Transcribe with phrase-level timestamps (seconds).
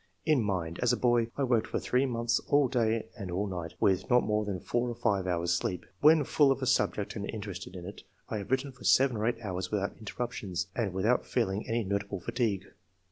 [0.25, 3.75] In mind— As a boy, I worked for three months all day and all night,
[3.79, 5.85] with not more than four or five hours' sleep.
[5.99, 9.27] When full of a subject and interested in it, I have written for seven or
[9.27, 12.65] eight hours without interruption, and without feeling any notable fatigue."